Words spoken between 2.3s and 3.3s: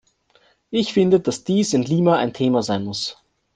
Thema sein muss.